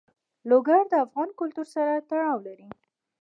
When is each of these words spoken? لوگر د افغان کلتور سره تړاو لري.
لوگر 0.49 0.81
د 0.89 0.93
افغان 1.05 1.29
کلتور 1.39 1.67
سره 1.75 1.93
تړاو 2.09 2.37
لري. 2.47 2.67